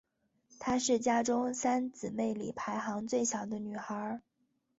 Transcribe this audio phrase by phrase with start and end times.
[0.57, 4.19] 她是家中三姊妹里排行最小的女孩。